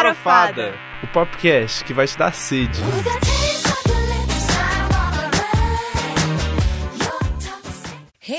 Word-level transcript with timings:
Farofada, 0.00 0.72
o 1.04 1.06
podcast 1.08 1.84
que 1.84 1.92
vai 1.92 2.06
te 2.06 2.16
dar 2.16 2.32
sede. 2.32 2.80
Here 8.26 8.38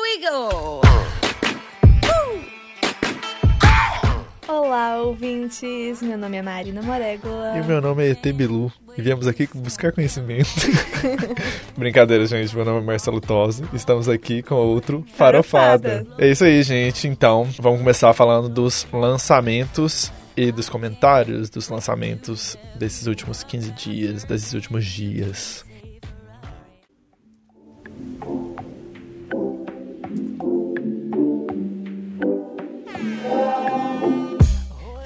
we 0.00 0.26
go! 0.26 0.80
Olá, 4.48 5.02
ouvintes! 5.02 6.00
Meu 6.00 6.16
nome 6.16 6.38
é 6.38 6.42
Marina 6.42 6.80
Morégua. 6.80 7.58
E 7.58 7.62
meu 7.66 7.82
nome 7.82 8.06
é 8.06 8.12
ET 8.12 8.32
Bilu. 8.32 8.72
E 8.96 9.02
viemos 9.02 9.26
aqui 9.26 9.46
buscar 9.54 9.92
conhecimento. 9.92 10.48
Brincadeira, 11.76 12.24
gente. 12.24 12.56
Meu 12.56 12.64
nome 12.64 12.78
é 12.78 12.84
Marcelo 12.84 13.20
Tosi. 13.20 13.64
Estamos 13.74 14.08
aqui 14.08 14.42
com 14.42 14.54
outro 14.54 15.04
Farofada. 15.14 15.90
Farofada. 15.90 16.24
É 16.24 16.30
isso 16.30 16.42
aí, 16.42 16.62
gente. 16.62 17.06
Então, 17.06 17.46
vamos 17.58 17.80
começar 17.80 18.14
falando 18.14 18.48
dos 18.48 18.86
lançamentos 18.90 20.10
e 20.36 20.50
dos 20.50 20.68
comentários 20.68 21.50
dos 21.50 21.68
lançamentos 21.68 22.56
desses 22.76 23.06
últimos 23.06 23.42
15 23.42 23.70
dias, 23.72 24.24
desses 24.24 24.52
últimos 24.54 24.84
dias. 24.84 25.64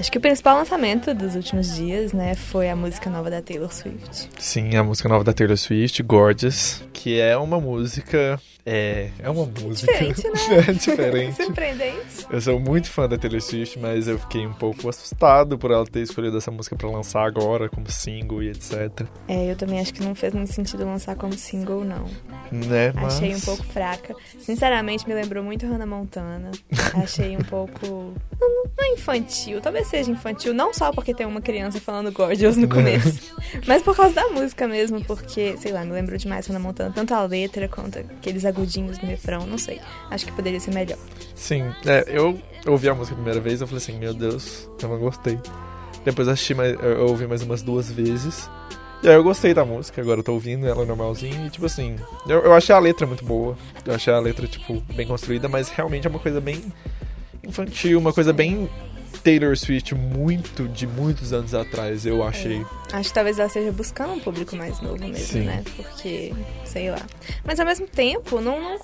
Acho 0.07 0.13
que 0.13 0.19
o 0.19 0.21
principal 0.21 0.57
lançamento 0.59 1.13
dos 1.13 1.35
últimos 1.35 1.75
dias, 1.75 2.13
né, 2.13 2.37
foi 2.37 2.71
a 2.71 2.77
música 2.77 3.11
nova 3.11 3.29
da 3.29 3.43
Taylor 3.43 3.75
Swift. 3.75 4.29
Sim, 4.39 4.77
a 4.77 4.85
música 4.85 5.09
nova 5.09 5.25
da 5.25 5.33
Taylor 5.33 5.57
Swift, 5.57 6.01
Gorgeous, 6.05 6.81
que 6.93 7.19
é 7.19 7.37
uma 7.37 7.61
música. 7.61 8.41
É, 8.65 9.11
é 9.19 9.29
uma 9.29 9.47
música. 9.47 9.93
Diferente, 9.93 10.29
né? 10.29 10.59
é 10.69 10.73
diferente. 10.73 11.45
Surpreendente. 11.45 12.27
Eu 12.31 12.41
sou 12.41 12.61
muito 12.61 12.89
fã 12.89 13.09
da 13.09 13.19
Taylor 13.19 13.41
Swift, 13.41 13.81
mas 13.81 14.07
eu 14.07 14.17
fiquei 14.19 14.47
um 14.47 14.53
pouco 14.53 14.89
assustado 14.89 15.59
por 15.59 15.73
ela 15.73 15.85
ter 15.85 16.01
escolhido 16.01 16.37
essa 16.37 16.53
música 16.53 16.77
pra 16.77 16.89
lançar 16.89 17.25
agora, 17.25 17.69
como 17.69 17.91
single 17.91 18.45
e 18.45 18.51
etc. 18.51 19.07
É, 19.27 19.51
eu 19.51 19.57
também 19.57 19.81
acho 19.81 19.93
que 19.93 20.05
não 20.05 20.15
fez 20.15 20.33
muito 20.35 20.53
sentido 20.53 20.85
lançar 20.85 21.17
como 21.17 21.33
single, 21.35 21.85
não. 21.85 22.07
Né, 22.51 22.93
mas... 22.95 23.17
Achei 23.17 23.35
um 23.35 23.41
pouco 23.41 23.65
fraca. 23.65 24.15
Sinceramente, 24.39 25.07
me 25.07 25.15
lembrou 25.15 25.43
muito 25.43 25.67
Hannah 25.67 25.87
Montana. 25.87 26.53
Achei 26.95 27.37
um 27.37 27.43
pouco. 27.43 28.15
Não, 28.41 28.65
não 28.65 28.85
é 28.85 28.93
infantil, 28.95 29.61
talvez 29.61 29.87
seja 29.87 29.96
infantil, 30.01 30.53
não 30.53 30.73
só 30.73 30.93
porque 30.93 31.15
tem 31.15 31.27
uma 31.27 31.41
criança 31.41 31.81
falando 31.81 32.13
Gorgeous 32.13 32.57
no 32.57 32.69
começo, 32.69 33.33
mas 33.67 33.83
por 33.83 33.97
causa 33.97 34.15
da 34.15 34.29
música 34.29 34.69
mesmo, 34.69 35.05
porque, 35.05 35.57
sei 35.57 35.73
lá, 35.73 35.85
me 35.85 35.93
lembrou 35.93 36.19
demais 36.19 36.47
Hannah 36.47 36.61
Montana, 36.61 36.93
tanto 36.95 37.15
a 37.15 37.23
letra 37.25 37.69
quanto 37.69 37.99
aqueles 37.99 38.45
agudinhos 38.45 38.99
no 38.99 39.09
refrão, 39.09 39.47
não 39.47 39.59
sei. 39.59 39.81
Acho 40.11 40.27
que 40.27 40.33
poderia 40.33 40.61
ser 40.61 40.73
melhor. 40.73 40.99
Sim, 41.35 41.65
é, 41.87 42.05
eu 42.09 42.39
ouvi 42.67 42.89
a 42.89 42.95
música 42.95 43.15
a 43.15 43.17
primeira 43.17 43.41
vez, 43.41 43.61
eu 43.61 43.67
falei 43.67 43.83
assim, 43.83 43.99
meu 43.99 44.13
Deus, 44.13 44.69
eu 44.83 44.89
não 44.89 44.99
gostei. 44.99 45.39
Depois 46.05 46.29
assisti 46.29 46.55
mais, 46.55 46.73
eu 46.81 47.07
ouvi 47.07 47.27
mais 47.27 47.43
umas 47.43 47.63
duas 47.63 47.91
vezes. 47.91 48.49
E 49.03 49.09
aí 49.09 49.15
eu 49.15 49.23
gostei 49.23 49.53
da 49.53 49.65
música, 49.65 50.01
agora 50.01 50.21
eu 50.21 50.25
tô 50.25 50.33
ouvindo 50.33 50.67
ela 50.67 50.85
normalzinho 50.85 51.47
e 51.47 51.51
tipo 51.51 51.67
assim, 51.67 51.97
eu, 52.27 52.41
eu 52.41 52.55
achei 52.55 52.75
a 52.75 52.79
letra 52.79 53.07
muito 53.07 53.25
boa. 53.25 53.57
Eu 53.85 53.95
achei 53.95 54.13
a 54.13 54.19
letra, 54.19 54.47
tipo, 54.47 54.81
bem 54.95 55.07
construída, 55.07 55.49
mas 55.49 55.69
realmente 55.69 56.07
é 56.07 56.11
uma 56.11 56.19
coisa 56.19 56.41
bem 56.41 56.63
infantil, 57.45 57.99
uma 57.99 58.13
coisa 58.13 58.33
bem 58.33 58.69
Taylor 59.23 59.57
Swift 59.57 59.95
muito 59.95 60.69
de 60.69 60.87
muitos 60.87 61.33
anos 61.33 61.55
atrás, 61.55 62.05
eu 62.07 62.23
achei. 62.23 62.65
Acho 62.93 63.09
que 63.09 63.15
talvez 63.15 63.39
ela 63.39 63.49
esteja 63.49 63.73
buscando 63.73 64.13
um 64.15 64.21
público 64.21 64.55
mais 64.57 64.81
novo 64.81 64.99
mesmo, 65.01 65.17
Sim. 65.19 65.45
né? 65.45 65.63
Porque, 65.77 66.33
sei 66.65 66.91
lá. 66.91 67.01
Mas 67.45 67.59
ao 67.61 67.67
mesmo 67.67 67.87
tempo, 67.87 68.41
não, 68.41 68.61
não, 68.61 68.79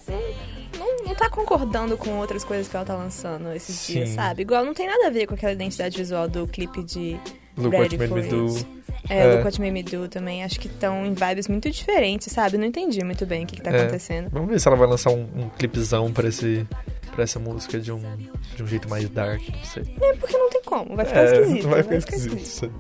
não, 0.79 1.05
não, 1.07 1.15
tá 1.15 1.29
concordando 1.31 1.97
com 1.97 2.11
outras 2.19 2.45
coisas 2.45 2.69
que 2.69 2.77
ela 2.77 2.85
tá 2.85 2.97
lançando 2.97 3.53
esses 3.53 3.77
Sim. 3.77 3.93
dias, 3.95 4.09
sabe? 4.11 4.43
Igual 4.43 4.65
não 4.65 4.75
tem 4.75 4.87
nada 4.87 5.07
a 5.07 5.11
ver 5.11 5.27
com 5.27 5.35
aquela 5.35 5.53
identidade 5.53 5.97
visual 5.97 6.29
do 6.29 6.47
clipe 6.47 6.83
de 6.83 7.19
Look 7.57 7.75
What 7.77 7.97
Ready 7.97 7.99
Made 7.99 8.09
for 8.09 8.23
Me 8.23 8.29
Do. 8.29 8.83
É, 9.09 9.19
É. 9.19 9.33
Look 9.35 9.45
What 9.45 9.61
You 9.61 9.67
Made 9.67 9.73
Me 9.73 9.83
Do 9.83 10.09
também. 10.09 10.43
Acho 10.45 10.59
que 10.61 10.69
estão 10.69 11.05
em 11.05 11.13
vibes 11.13 11.49
muito 11.49 11.71
diferentes, 11.71 12.33
sabe? 12.33 12.57
Não 12.57 12.65
entendi 12.65 13.05
muito 13.05 13.27
bem 13.27 13.45
o 13.45 13.47
que, 13.47 13.57
que 13.57 13.63
tá 13.63 13.71
É. 13.71 13.83
acontecendo. 13.83 14.29
Vamos 14.31 14.49
ver 14.49 14.61
se 14.61 14.67
ela 14.69 14.77
vai 14.77 14.89
lançar 14.89 15.11
um, 15.11 15.23
um 15.37 15.49
clipezão 15.51 16.13
pra, 16.13 16.29
esse, 16.29 16.67
pra 17.13 17.23
essa 17.25 17.39
música 17.39 17.79
de 17.79 17.93
um, 17.93 18.01
de 18.57 18.63
um 18.63 18.67
jeito 18.67 18.89
mais 18.89 19.09
dark, 19.09 19.43
não 19.49 19.65
sei. 19.65 19.85
É 20.01 20.15
porque 20.15 20.37
não 20.37 20.51
tem 20.51 20.63
como, 20.65 20.97
vai 20.97 21.05
ficar 21.05 21.21
É, 21.21 21.41
esquisito. 21.41 21.69
Vai 21.71 21.83
ficar 21.83 21.97
esquisito. 21.97 22.37
isso 22.39 22.65
aí. 22.65 22.71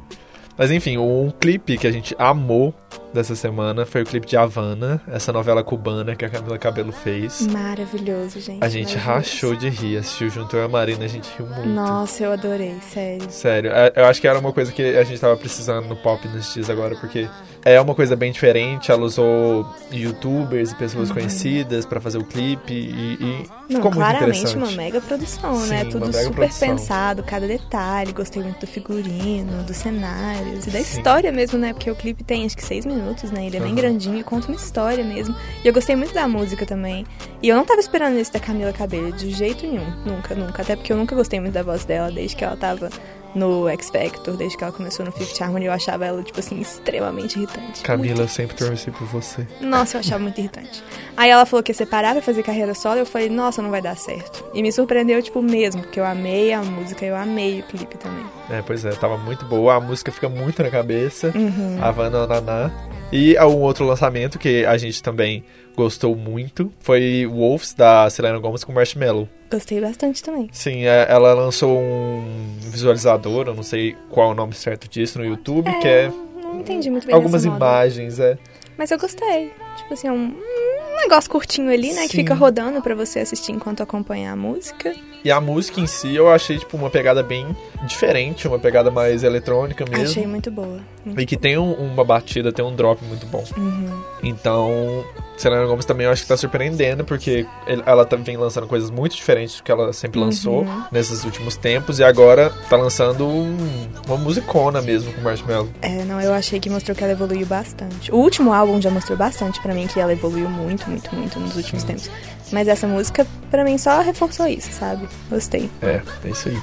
Mas 0.59 0.71
enfim, 0.71 0.99
um 0.99 1.31
clipe 1.41 1.79
que 1.79 1.87
a 1.87 1.91
gente 1.91 2.15
amou 2.19 2.75
dessa 3.15 3.35
semana 3.35 3.87
foi 3.87 4.03
o 4.03 4.05
clipe 4.05 4.27
de 4.27 4.37
Havana, 4.37 5.01
essa 5.09 5.33
novela 5.33 5.65
cubana 5.65 6.15
que 6.15 6.27
a 6.27 6.29
Camila 6.29 6.59
Cabelo 6.59 6.93
fez. 6.93 7.47
Maravilhoso, 7.47 8.39
gente. 8.39 8.63
A 8.63 8.69
gente 8.69 8.95
rachou 8.97 9.57
de 9.57 9.71
rir, 9.71 9.97
assistiu 9.97 10.29
junto 10.29 10.55
eu 10.55 10.63
e 10.63 10.65
a 10.67 10.69
Marina, 10.69 11.07
a 11.07 11.09
gente 11.09 11.27
riu 11.39 11.47
muito. 11.47 11.69
Nossa, 11.71 12.25
eu 12.25 12.33
adorei, 12.33 12.75
sério. 12.83 13.31
Sério, 13.31 13.71
é- 13.73 13.93
eu 13.97 14.05
acho 14.05 14.21
que 14.21 14.29
era 14.29 14.39
uma 14.39 14.53
coisa 14.53 14.71
que 14.73 14.83
a 14.83 15.03
gente 15.05 15.19
tava 15.19 15.37
precisando 15.39 15.89
no 15.89 15.97
pop 15.97 16.27
nesses 16.29 16.53
dias 16.53 16.69
agora, 16.71 16.95
porque 16.97 17.27
é 17.65 17.81
uma 17.81 17.95
coisa 17.95 18.17
bem 18.17 18.33
diferente. 18.33 18.91
Ela 18.91 19.03
usou 19.05 19.67
youtubers 19.91 20.73
e 20.73 20.75
pessoas 20.75 21.11
conhecidas 21.11 21.87
pra 21.87 22.01
fazer 22.01 22.19
o 22.19 22.25
clipe 22.25 22.73
e, 22.73 23.15
e 23.21 23.49
Não, 23.69 23.77
ficou 23.77 23.83
muito 23.93 23.95
claramente 23.95 24.39
interessante. 24.41 24.57
uma 24.57 24.71
mega 24.73 25.01
produção, 25.01 25.55
Sim, 25.61 25.69
né? 25.71 25.85
Tudo 25.85 26.07
super 26.13 26.33
produção. 26.33 26.69
pensado, 26.69 27.23
cada 27.23 27.47
detalhe. 27.47 28.13
Gostei 28.13 28.43
muito 28.43 28.61
do 28.61 28.67
figurino, 28.67 29.63
dos 29.65 29.77
cenários 29.77 30.67
e 30.67 30.71
da 30.71 30.79
Sim. 30.81 30.99
história 30.99 31.31
mesmo, 31.33 31.59
né? 31.59 31.73
Porque 31.73 31.91
o 31.91 31.95
clipe 31.95 32.25
tem 32.25 32.45
acho 32.45 32.57
que 32.57 32.65
seis 32.65 32.85
minutos, 32.85 33.31
né? 33.31 33.47
Ele 33.47 33.57
é 33.57 33.61
bem 33.61 33.73
Aham. 33.73 33.77
grandinho 33.77 34.19
e 34.19 34.23
conta 34.25 34.49
uma 34.49 34.57
história 34.57 35.05
mesmo. 35.05 35.35
E 35.65 35.67
eu 35.69 35.73
gostei 35.73 35.95
muito 35.97 36.13
da 36.13 36.27
música 36.27 36.67
também. 36.67 37.07
E 37.43 37.49
eu 37.49 37.57
não 37.57 37.65
tava 37.65 37.81
esperando 37.81 38.19
isso 38.19 38.33
da 38.33 38.41
Camila 38.41 38.73
Cabello 38.73 39.13
de 39.13 39.31
jeito 39.31 39.67
nenhum. 39.67 39.91
Nunca, 40.05 40.35
nunca. 40.35 40.63
Até 40.63 40.77
porque 40.77 40.93
eu 40.93 40.97
nunca 40.97 41.15
gostei 41.15 41.41
muito 41.41 41.55
da 41.55 41.63
voz 41.63 41.85
dela 41.85 42.11
desde 42.11 42.37
que 42.37 42.45
ela 42.45 42.57
tava 42.57 42.91
no 43.35 43.69
X 43.69 43.91
Factor, 43.91 44.37
desde 44.37 44.57
que 44.57 44.65
ela 44.65 44.73
começou 44.73 45.05
no 45.05 45.13
Fifth 45.13 45.41
Harmony. 45.41 45.67
Eu 45.67 45.73
achava 45.73 46.07
ela, 46.07 46.23
tipo 46.23 46.39
assim, 46.41 46.61
extremamente 46.61 47.37
irritante. 47.37 47.83
Camila, 47.83 48.23
eu 48.23 48.29
sempre 48.29 48.57
torci 48.57 48.91
por 48.91 49.07
você. 49.07 49.47
Nossa, 49.61 49.97
eu 49.97 50.01
achava 50.01 50.23
muito 50.23 50.39
irritante. 50.39 50.83
Aí 51.17 51.31
ela 51.31 51.45
falou 51.47 51.63
que 51.63 51.71
ia 51.71 51.77
separar 51.77 52.13
pra 52.13 52.23
fazer 52.23 52.43
carreira 52.43 52.75
solo, 52.75 52.99
eu 52.99 53.07
falei, 53.07 53.29
nossa, 53.29 53.63
não 53.63 53.71
vai 53.71 53.83
dar 53.83 53.97
certo. 53.97 54.45
E 54.55 54.63
me 54.63 54.73
surpreendeu, 54.73 55.23
tipo, 55.23 55.43
mesmo, 55.43 55.83
porque 55.83 56.01
eu 56.01 56.05
amei 56.05 56.53
a 56.53 56.63
música, 56.63 57.05
eu 57.05 57.17
amei 57.17 57.61
o 57.61 57.63
clipe 57.65 57.97
também. 57.99 58.25
É, 58.51 58.63
pois 58.63 58.85
é, 58.85 58.91
tava 58.91 59.17
muito 59.17 59.45
boa, 59.45 59.75
a 59.75 59.81
música 59.81 60.11
fica 60.13 60.29
muito 60.29 60.63
na 60.63 60.71
cabeça. 60.71 61.33
Uhum. 61.35 61.79
Havana 61.83 62.27
Naná. 62.27 62.71
E 63.13 63.39
um 63.41 63.61
outro 63.61 63.85
lançamento 63.85 64.39
que 64.39 64.65
a 64.65 64.77
gente 64.79 65.03
também 65.03 65.45
gostou 65.77 66.17
muito 66.17 66.73
foi 66.81 67.27
Wolves, 67.27 67.75
da 67.75 68.09
Selena 68.09 68.39
Gomez 68.39 68.65
com 68.65 68.73
Marshmallow. 68.73 69.29
Gostei 69.53 69.81
bastante 69.83 70.23
também. 70.23 70.49
Sim, 70.51 70.87
é, 70.87 71.07
ela 71.11 71.35
lançou 71.35 71.79
um 71.79 72.57
visualizador, 72.59 73.49
eu 73.49 73.55
não 73.55 73.63
sei 73.63 73.95
qual 74.09 74.31
é 74.31 74.33
o 74.33 74.35
nome 74.35 74.55
certo 74.55 74.89
disso, 74.89 75.19
no 75.19 75.27
YouTube, 75.27 75.71
que 75.81 75.87
é 75.87 76.11
Não 76.43 76.61
entendi 76.61 76.89
muito 76.89 77.07
bem 77.07 77.15
algumas 77.15 77.45
imagens, 77.45 78.19
é. 78.19 78.39
Mas 78.79 78.91
eu 78.91 78.99
gostei. 78.99 79.53
Tipo 79.77 79.93
assim, 79.93 80.09
é 80.09 80.13
um, 80.13 80.35
um 80.35 80.97
negócio 81.03 81.31
curtinho 81.31 81.71
ali, 81.71 81.93
né? 81.93 82.03
Que 82.03 82.09
Sim. 82.09 82.17
fica 82.19 82.35
rodando 82.35 82.81
pra 82.81 82.95
você 82.95 83.19
assistir 83.21 83.53
enquanto 83.53 83.83
acompanha 83.83 84.33
a 84.33 84.37
música. 84.37 84.95
E 85.25 85.31
a 85.31 85.41
música 85.41 85.81
em 85.81 85.87
si 85.87 86.15
eu 86.15 86.29
achei, 86.31 86.59
tipo, 86.59 86.77
uma 86.77 86.91
pegada 86.91 87.23
bem 87.23 87.47
diferente, 87.85 88.49
uma 88.49 88.59
pegada 88.59 88.91
mais 88.91 89.23
eletrônica 89.23 89.85
mesmo. 89.89 90.05
Achei 90.05 90.27
muito 90.27 90.51
boa. 90.51 90.79
Muito 91.05 91.21
E 91.21 91.27
que 91.27 91.37
tem 91.37 91.57
um- 91.59 91.75
uma 91.75 92.05
batida, 92.05 92.53
tem 92.53 92.65
um 92.65 92.75
drop 92.75 93.05
muito 93.05 93.27
bom. 93.27 93.45
Uhum. 93.57 94.03
Então, 94.23 95.05
Selena 95.37 95.67
Gomez 95.67 95.85
também 95.85 96.07
eu 96.07 96.13
acho 96.13 96.23
que 96.23 96.29
tá 96.29 96.37
surpreendendo, 96.37 97.05
porque 97.05 97.47
ela 97.87 98.05
tá- 98.05 98.17
vem 98.17 98.37
lançando 98.37 98.67
coisas 98.67 98.91
muito 98.91 99.17
diferentes 99.17 99.57
do 99.57 99.63
que 99.63 99.73
ela 99.73 99.93
sempre 99.93 100.21
lançou 100.21 100.63
Uhum. 100.63 100.85
nesses 100.93 101.25
últimos 101.25 101.57
tempos, 101.57 101.99
e 101.99 102.05
agora 102.05 102.51
tá 102.69 102.77
lançando 102.77 103.27
um- 103.27 103.89
uma 104.07 104.17
musicona 104.17 104.81
mesmo 104.83 105.13
com 105.13 105.21
Marshmallow. 105.21 105.69
É, 105.81 106.05
não, 106.05 106.21
eu 106.21 106.33
achei 106.33 106.61
que 106.61 106.71
mostrou 106.71 106.95
que 106.97 107.03
ela 107.03 107.13
evoluiu 107.13 107.47
bastante. 107.47 108.13
O 108.13 108.17
último 108.17 108.53
álbum 108.53 108.81
já 108.81 108.91
mostrou 108.91 109.17
bastante 109.19 109.61
pra 109.61 109.75
mim 109.75 109.87
que 109.87 109.99
ela 109.99 110.13
evoluiu 110.13 110.49
muito, 110.49 110.89
muito, 110.89 111.15
muito 111.15 111.39
nos 111.41 111.57
últimos 111.57 111.83
tempos. 111.85 112.09
Mas 112.53 112.69
essa 112.69 112.87
música, 112.87 113.27
pra 113.51 113.65
mim, 113.65 113.79
só 113.79 114.01
reforçou 114.01 114.47
isso, 114.47 114.71
sabe? 114.73 115.09
Gostei. 115.31 115.71
É, 115.81 116.03
é 116.25 116.31
isso 116.31 116.49
aí. 116.49 116.59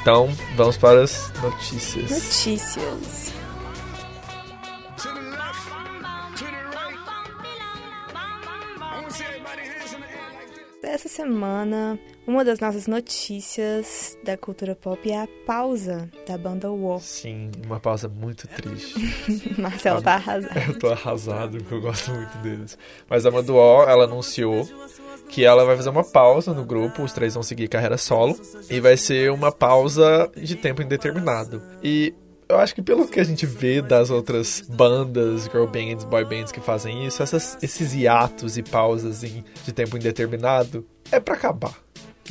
Então, 0.00 0.28
vamos 0.54 0.76
para 0.76 1.02
as 1.02 1.32
notícias. 1.42 2.10
Notícias. 2.10 3.40
Essa 10.82 11.08
semana, 11.08 11.98
uma 12.26 12.44
das 12.44 12.58
nossas 12.58 12.88
notícias 12.88 14.18
da 14.24 14.36
cultura 14.36 14.74
pop 14.74 15.08
é 15.10 15.22
a 15.22 15.28
pausa 15.46 16.10
da 16.26 16.36
banda 16.36 16.70
War. 16.70 16.98
Sim, 16.98 17.50
uma 17.64 17.78
pausa 17.78 18.08
muito 18.08 18.48
triste. 18.48 18.98
Marcelo 19.56 20.02
tá 20.02 20.14
arrasado. 20.14 20.58
Eu 20.58 20.78
tô 20.78 20.88
arrasado, 20.88 21.58
porque 21.58 21.74
eu 21.74 21.80
gosto 21.80 22.10
muito 22.10 22.36
deles. 22.38 22.76
Mas 23.08 23.24
a 23.24 23.30
Maduol, 23.30 23.88
ela 23.88 24.04
anunciou 24.04 24.68
que 25.30 25.44
ela 25.44 25.64
vai 25.64 25.76
fazer 25.76 25.88
uma 25.90 26.04
pausa 26.04 26.52
no 26.52 26.64
grupo, 26.64 27.02
os 27.02 27.12
três 27.12 27.34
vão 27.34 27.42
seguir 27.42 27.68
carreira 27.68 27.96
solo, 27.96 28.38
e 28.68 28.80
vai 28.80 28.96
ser 28.96 29.30
uma 29.30 29.52
pausa 29.52 30.30
de 30.36 30.56
tempo 30.56 30.82
indeterminado. 30.82 31.62
E 31.82 32.12
eu 32.48 32.58
acho 32.58 32.74
que 32.74 32.82
pelo 32.82 33.06
que 33.06 33.20
a 33.20 33.24
gente 33.24 33.46
vê 33.46 33.80
das 33.80 34.10
outras 34.10 34.60
bandas, 34.68 35.44
girl 35.44 35.66
bands, 35.66 36.04
boy 36.04 36.24
bands 36.24 36.50
que 36.50 36.60
fazem 36.60 37.06
isso, 37.06 37.22
essas- 37.22 37.56
esses 37.62 37.94
hiatos 37.94 38.56
e 38.58 38.62
pausas 38.62 39.22
em- 39.22 39.44
de 39.64 39.72
tempo 39.72 39.96
indeterminado 39.96 40.84
é 41.12 41.20
pra 41.20 41.34
acabar. 41.34 41.74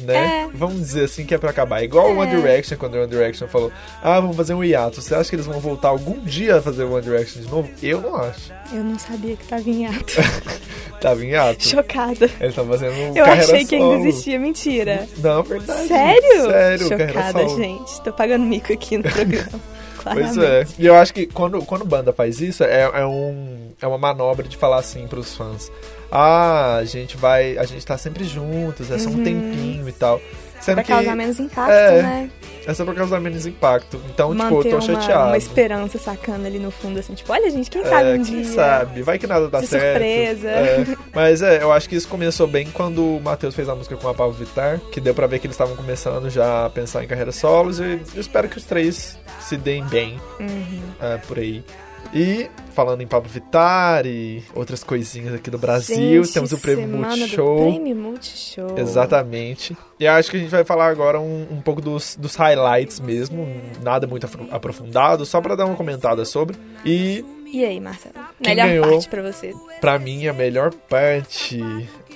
Né? 0.04 0.44
É. 0.44 0.57
Vamos 0.57 0.78
dizer 0.78 1.06
assim 1.06 1.25
que 1.25 1.34
é 1.34 1.38
pra 1.38 1.50
acabar. 1.50 1.84
Igual 1.84 2.12
o 2.12 2.18
One 2.18 2.31
É. 2.31 2.36
Direction, 2.36 2.78
quando 2.78 2.96
o 2.96 3.00
One 3.01 3.10
Direction 3.10 3.48
falou, 3.48 3.72
ah, 4.01 4.19
vamos 4.19 4.36
fazer 4.36 4.54
um 4.54 4.63
hiato. 4.63 5.01
Você 5.01 5.16
acha 5.16 5.30
que 5.30 5.36
eles 5.36 5.46
vão 5.46 5.60
voltar 5.60 5.90
algum 5.90 6.19
dia 6.19 6.57
a 6.57 6.62
fazer 6.62 6.84
o 6.84 6.94
One 6.94 7.01
Direction 7.04 7.42
de 7.42 7.50
novo? 7.50 7.69
Eu 7.81 8.01
não 8.01 8.16
acho. 8.16 8.51
Eu 8.72 8.84
não 8.84 8.98
sabia 9.00 9.36
que 9.36 9.46
tava 9.48 9.69
em 9.69 9.86
ato. 9.88 10.13
Tava 11.00 11.24
em 11.24 11.30
hiato. 11.30 11.66
Chocada. 11.66 12.25
Eles 12.25 12.50
estão 12.50 12.68
fazendo 12.68 12.92
um 12.92 13.16
Eu 13.16 13.24
achei 13.24 13.63
que 13.63 13.75
ainda 13.75 13.96
existia. 14.06 14.38
Mentira. 14.38 15.07
Não, 15.19 15.42
verdade. 15.44 15.88
Sério? 15.88 16.50
Sério, 16.50 16.88
Chocada, 16.90 17.50
gente. 17.56 18.01
Tô 18.01 18.12
pagando 18.12 18.44
mico 18.44 18.74
aqui 18.74 18.98
no 18.98 19.04
programa. 19.04 19.60
Pois 20.04 20.38
é. 20.38 20.66
E 20.78 20.86
eu 20.86 20.96
acho 20.96 21.13
que 21.13 21.25
quando, 21.28 21.63
quando 21.66 21.86
banda 21.86 22.13
faz 22.13 22.40
isso, 22.42 22.63
é, 22.63 22.81
é, 22.81 23.06
um, 23.06 23.69
é 23.81 23.88
uma 23.88 23.98
manobra 23.98 24.48
de 24.48 24.57
falar 24.57 24.80
assim 24.80 25.07
pros 25.07 25.36
fãs. 25.36 25.72
Ah, 26.12 26.75
a 26.78 26.86
gente 26.86 27.18
vai. 27.18 27.57
A 27.57 27.66
gente 27.66 27.86
tá 27.86 27.98
sempre 27.98 28.24
juntos, 28.24 28.90
é 28.90 28.98
só 28.98 29.10
um 29.10 29.24
tempinho 29.24 29.88
e 29.88 29.92
tal. 29.92 30.19
Sendo 30.60 30.76
Pra 30.76 30.84
que 30.84 30.92
causar 30.92 31.16
menos 31.16 31.40
impacto, 31.40 31.72
é, 31.72 32.02
né? 32.02 32.30
é 32.68 32.74
só 32.74 32.84
pra 32.84 32.94
causar 32.94 33.20
menos 33.22 33.46
impacto. 33.46 34.00
Então, 34.10 34.32
tipo, 34.36 34.44
Manter 34.44 34.56
eu 34.74 34.80
tô 34.80 34.86
uma, 34.86 35.02
chateado. 35.02 35.28
uma 35.28 35.38
esperança 35.38 35.98
sacana 35.98 36.48
ali 36.48 36.60
no 36.60 36.70
fundo, 36.70 37.00
assim, 37.00 37.14
tipo, 37.14 37.32
olha, 37.32 37.50
gente, 37.50 37.70
quem 37.70 37.82
É, 37.82 37.86
sabe 37.86 38.10
um 38.20 38.24
quem 38.24 38.42
dia. 38.42 38.54
sabe? 38.54 39.02
Vai 39.02 39.18
que 39.18 39.26
nada 39.26 39.48
dá 39.48 39.64
certo. 39.64 39.84
surpresa. 39.84 40.50
É. 40.50 40.86
Mas 41.16 41.42
é, 41.42 41.64
eu 41.64 41.72
acho 41.72 41.88
que 41.88 41.96
isso 41.96 42.08
começou 42.10 42.46
bem 42.46 42.68
quando 42.72 43.04
o 43.18 43.22
Matheus 43.22 43.56
fez 43.56 43.70
a 43.70 43.76
música 43.76 43.96
com 43.96 44.08
a 44.10 44.14
Pablo 44.14 44.34
Vittar, 44.34 44.80
que 44.92 45.00
deu 45.00 45.14
pra 45.14 45.28
ver 45.28 45.40
que 45.40 45.48
eles 45.48 45.56
estavam 45.56 45.76
começando 45.76 46.30
já 46.30 46.66
a 46.66 46.70
pensar 46.70 47.04
em 47.04 47.08
carreiras 47.08 47.36
solos, 47.36 47.80
e 47.80 47.84
eu 48.14 48.20
espero 48.22 48.50
que 48.50 48.58
os 48.58 48.64
três 48.66 49.18
se 49.40 49.56
deem 49.56 49.84
bem 49.86 50.20
Uhum. 50.40 50.82
é, 51.02 51.18
por 51.18 51.40
aí. 51.40 51.64
E, 52.13 52.50
falando 52.74 53.01
em 53.01 53.07
Pablo 53.07 53.30
Vittar 53.30 54.06
e 54.06 54.44
outras 54.56 54.84
coisinhas 54.84 55.34
aqui 55.34 55.51
do 55.51 55.57
Brasil, 55.60 56.24
Gente, 56.24 56.34
temos 56.34 56.51
o 56.51 56.57
Prêmio 56.57 56.86
semana 56.88 57.10
do 57.13 57.18
Multishow. 57.18 57.69
Prêmio 57.72 57.96
Multishow. 57.96 58.78
Exatamente. 58.80 59.78
E 60.00 60.07
acho 60.07 60.31
que 60.31 60.38
a 60.38 60.40
gente 60.40 60.50
vai 60.50 60.63
falar 60.63 60.88
agora 60.88 61.19
um, 61.19 61.48
um 61.51 61.62
pouco 61.62 61.81
dos, 61.81 62.16
dos 62.16 62.36
highlights 62.36 63.00
mesmo, 63.00 63.48
nada 63.84 64.07
muito 64.07 64.28
aprofundado, 64.51 65.25
só 65.25 65.40
pra 65.40 65.56
dar 65.56 65.66
uma 65.66 65.75
comentada 65.75 66.25
sobre. 66.25 66.57
E 66.84 67.24
E 67.54 67.63
aí, 67.63 67.80
Marcelo? 67.80 68.16
Quem 68.42 68.56
Melhor 68.56 68.68
ganhou? 68.69 68.90
parte 68.92 69.10
pra 69.10 69.22
você. 69.22 69.54
Pra 69.80 70.00
mim, 70.00 70.28
a 70.28 70.34
melhor 70.34 70.74
parte. 70.74 71.60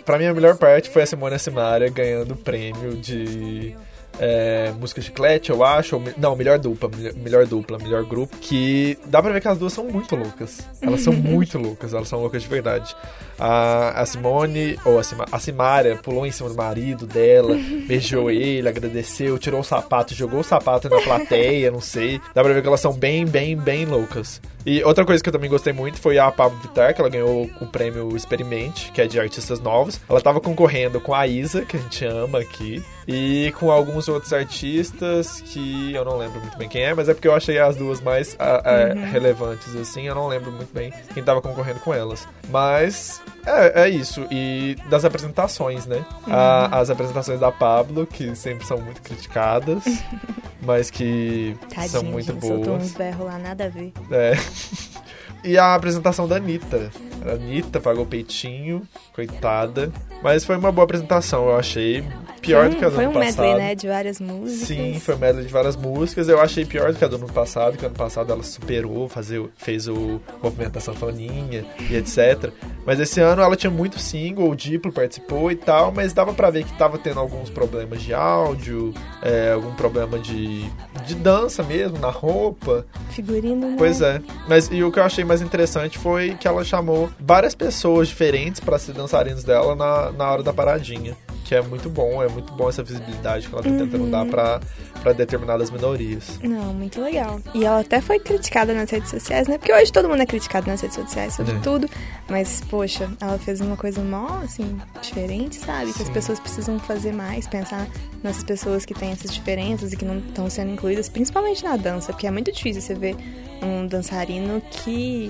Pra 0.05 0.17
mim, 0.17 0.25
a 0.25 0.33
melhor 0.33 0.57
parte 0.57 0.89
foi 0.89 1.03
a 1.03 1.05
Simone 1.05 1.37
Simaria 1.39 1.89
ganhando 1.89 2.33
o 2.33 2.37
prêmio 2.37 2.95
de. 2.95 3.75
É, 4.19 4.71
música 4.79 5.01
chiclete, 5.01 5.49
eu 5.49 5.63
acho. 5.63 5.95
ou 5.95 6.03
Não, 6.17 6.35
melhor 6.35 6.59
dupla, 6.59 6.89
melhor, 7.15 7.45
dupla, 7.45 7.77
melhor 7.77 8.03
grupo. 8.03 8.35
Que 8.37 8.97
dá 9.05 9.21
pra 9.21 9.31
ver 9.31 9.41
que 9.41 9.47
as 9.47 9.57
duas 9.57 9.73
são 9.73 9.85
muito 9.85 10.15
loucas. 10.15 10.59
Elas 10.81 11.01
são 11.01 11.13
muito 11.13 11.57
loucas, 11.57 11.93
elas 11.93 12.07
são 12.07 12.19
loucas 12.19 12.41
de 12.41 12.47
verdade. 12.47 12.95
A, 13.39 14.01
a 14.01 14.05
Simone, 14.05 14.77
ou 14.85 14.99
a, 14.99 15.03
Sima, 15.03 15.25
a 15.31 15.39
Simária, 15.39 15.95
pulou 15.97 16.25
em 16.25 16.31
cima 16.31 16.49
do 16.49 16.55
marido 16.55 17.05
dela, 17.05 17.55
beijou 17.87 18.29
ele, 18.29 18.67
agradeceu, 18.67 19.37
tirou 19.37 19.61
o 19.61 19.63
sapato, 19.63 20.13
jogou 20.13 20.41
o 20.41 20.43
sapato 20.43 20.89
na 20.89 21.01
plateia, 21.01 21.71
não 21.71 21.81
sei. 21.81 22.19
Dá 22.33 22.43
pra 22.43 22.53
ver 22.53 22.61
que 22.61 22.67
elas 22.67 22.81
são 22.81 22.93
bem, 22.93 23.25
bem, 23.25 23.55
bem 23.55 23.85
loucas. 23.85 24.41
E 24.65 24.81
outra 24.83 25.03
coisa 25.03 25.21
que 25.21 25.27
eu 25.27 25.33
também 25.33 25.49
gostei 25.49 25.73
muito 25.73 25.99
foi 25.99 26.17
a 26.17 26.31
Pablo 26.31 26.57
Vittar, 26.59 26.93
que 26.93 27.01
ela 27.01 27.09
ganhou 27.09 27.49
o 27.59 27.65
prêmio 27.67 28.15
Experimente, 28.15 28.91
que 28.93 29.01
é 29.01 29.07
de 29.07 29.19
artistas 29.19 29.59
novos. 29.59 29.99
Ela 30.07 30.21
tava 30.21 30.39
concorrendo 30.39 31.01
com 31.01 31.13
a 31.13 31.27
Isa, 31.27 31.65
que 31.65 31.75
a 31.75 31.79
gente 31.79 32.05
ama 32.05 32.39
aqui, 32.39 32.81
e 33.07 33.53
com 33.59 33.69
alguns 33.71 34.07
outros 34.07 34.31
artistas 34.33 35.41
que 35.41 35.93
eu 35.93 36.05
não 36.05 36.17
lembro 36.17 36.39
muito 36.39 36.57
bem 36.57 36.69
quem 36.69 36.83
é, 36.83 36.93
mas 36.93 37.09
é 37.09 37.13
porque 37.13 37.27
eu 37.27 37.35
achei 37.35 37.59
as 37.59 37.75
duas 37.75 37.99
mais 38.01 38.35
a- 38.39 38.61
a- 38.69 38.93
relevantes, 39.07 39.75
assim. 39.75 40.07
Eu 40.07 40.15
não 40.15 40.27
lembro 40.27 40.51
muito 40.51 40.73
bem 40.73 40.93
quem 41.13 41.23
tava 41.23 41.41
concorrendo 41.41 41.79
com 41.81 41.93
elas. 41.93 42.27
Mas 42.49 43.21
é, 43.45 43.83
é 43.83 43.89
isso. 43.89 44.25
E 44.31 44.75
das 44.89 45.03
apresentações, 45.05 45.85
né? 45.85 46.05
A- 46.27 46.79
as 46.79 46.89
apresentações 46.89 47.39
da 47.39 47.51
Pablo, 47.51 48.05
que 48.07 48.35
sempre 48.35 48.65
são 48.65 48.77
muito 48.77 49.01
criticadas, 49.01 49.83
mas 50.61 50.89
que 50.89 51.57
Tadinha, 51.69 51.87
são 51.89 52.03
muito 52.03 52.31
gente, 52.31 52.45
soltou 52.45 52.65
boas. 52.77 52.83
uns 52.83 52.91
berros 52.93 53.25
lá, 53.25 53.37
nada 53.37 53.65
a 53.65 53.69
ver. 53.69 53.91
É. 54.11 54.33
E 55.45 55.57
a 55.57 55.75
apresentação 55.75 56.25
da 56.25 56.37
Anitta. 56.37 56.89
A 57.27 57.31
Anitta 57.33 57.77
pagou 57.81 58.05
peitinho, 58.05 58.81
coitada. 59.13 59.91
Mas 60.21 60.45
foi 60.45 60.55
uma 60.55 60.71
boa 60.71 60.85
apresentação, 60.85 61.49
eu 61.49 61.57
achei. 61.57 62.01
Pior 62.43 62.69
do 62.69 62.75
que 62.75 62.85
a 62.85 62.89
do 62.89 62.95
Foi 62.95 63.05
ano 63.05 63.15
um 63.15 63.19
medley, 63.19 63.35
passado. 63.35 63.57
né, 63.57 63.75
de 63.75 63.87
várias 63.87 64.19
músicas. 64.19 64.67
Sim, 64.67 64.99
foi 64.99 65.15
um 65.15 65.17
medley 65.17 65.45
de 65.45 65.51
várias 65.51 65.75
músicas. 65.75 66.27
Eu 66.27 66.39
achei 66.41 66.65
pior 66.65 66.91
do 66.91 66.97
que 66.99 67.05
a 67.05 67.07
do 67.07 67.15
ano 67.15 67.27
passado, 67.27 67.77
que 67.77 67.85
ano 67.85 67.95
passado 67.95 68.31
ela 68.31 68.43
superou, 68.43 69.07
fazer, 69.07 69.43
fez 69.57 69.87
o 69.87 70.19
movimento 70.41 70.73
da 70.73 70.79
sanfoninha 70.79 71.65
e 71.89 71.95
etc. 71.95 72.51
Mas 72.85 72.99
esse 72.99 73.19
ano 73.21 73.41
ela 73.41 73.55
tinha 73.55 73.71
muito 73.71 73.97
single, 73.97 74.49
o 74.49 74.55
Diplo 74.55 74.91
participou 74.91 75.51
e 75.51 75.55
tal, 75.55 75.91
mas 75.91 76.13
dava 76.13 76.33
pra 76.33 76.49
ver 76.49 76.65
que 76.65 76.73
tava 76.77 76.97
tendo 76.97 77.19
alguns 77.19 77.49
problemas 77.49 78.01
de 78.01 78.13
áudio, 78.13 78.93
é, 79.21 79.53
algum 79.53 79.73
problema 79.75 80.19
de, 80.19 80.69
de 81.05 81.15
dança 81.15 81.63
mesmo, 81.63 81.97
na 81.97 82.09
roupa. 82.09 82.85
Figurino, 83.11 83.69
né? 83.69 83.75
Pois 83.77 84.01
é. 84.01 84.21
Mas 84.47 84.69
e 84.71 84.83
o 84.83 84.91
que 84.91 84.99
eu 84.99 85.03
achei 85.03 85.23
mais 85.23 85.41
interessante 85.41 85.97
foi 85.97 86.35
que 86.35 86.47
ela 86.47 86.63
chamou 86.63 87.09
várias 87.19 87.55
pessoas 87.55 88.09
diferentes 88.09 88.59
pra 88.59 88.77
ser 88.77 88.93
dançarinos 88.93 89.43
dela 89.43 89.75
na, 89.75 90.11
na 90.11 90.31
hora 90.31 90.43
da 90.43 90.51
paradinha. 90.53 91.15
Que 91.43 91.55
é 91.55 91.61
muito 91.61 91.89
bom, 91.89 92.23
é 92.23 92.27
muito 92.29 92.53
bom 92.53 92.69
essa 92.69 92.81
visibilidade 92.81 93.47
que 93.47 93.53
ela 93.53 93.61
tá 93.61 93.69
tentando 93.69 94.09
dar 94.09 94.25
pra, 94.25 94.61
pra 95.01 95.11
determinadas 95.11 95.69
minorias. 95.69 96.39
Não, 96.41 96.73
muito 96.73 97.01
legal. 97.01 97.41
E 97.53 97.65
ela 97.65 97.81
até 97.81 97.99
foi 98.01 98.17
criticada 98.19 98.73
nas 98.73 98.89
redes 98.89 99.09
sociais, 99.09 99.47
né? 99.47 99.57
Porque 99.57 99.73
hoje 99.73 99.91
todo 99.91 100.07
mundo 100.07 100.21
é 100.21 100.25
criticado 100.25 100.67
nas 100.67 100.79
redes 100.81 100.95
sociais 100.95 101.33
sobre 101.33 101.53
É. 101.55 101.59
tudo. 101.59 101.89
Mas, 102.29 102.61
poxa, 102.69 103.11
ela 103.19 103.37
fez 103.37 103.59
uma 103.59 103.75
coisa 103.75 104.01
mó, 104.01 104.39
assim, 104.43 104.79
diferente, 105.01 105.57
sabe? 105.57 105.91
Que 105.93 106.01
as 106.01 106.07
Sim. 106.07 106.13
pessoas 106.13 106.39
precisam 106.39 106.79
fazer 106.79 107.11
mais, 107.11 107.45
pensar 107.45 107.87
nessas 108.23 108.43
pessoas 108.43 108.85
que 108.85 108.93
têm 108.93 109.11
essas 109.11 109.33
diferenças 109.33 109.91
e 109.91 109.97
que 109.97 110.05
não 110.05 110.19
estão 110.19 110.49
sendo 110.49 110.71
incluídas, 110.71 111.09
principalmente 111.09 111.61
na 111.63 111.75
dança. 111.75 112.13
Porque 112.13 112.25
é 112.25 112.31
muito 112.31 112.51
difícil 112.51 112.81
você 112.81 112.95
ver 112.95 113.17
um 113.61 113.85
dançarino 113.85 114.61
que 114.71 115.29